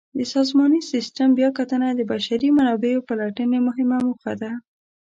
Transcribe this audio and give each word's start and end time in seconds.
د 0.17 0.19
سازماني 0.33 0.81
سیسټم 0.91 1.29
بیاکتنه 1.39 1.87
د 1.93 2.01
بشري 2.11 2.49
منابعو 2.57 3.05
پلټنې 3.07 3.59
مهمه 3.67 3.97
موخه 4.07 4.33
ده. 4.41 4.51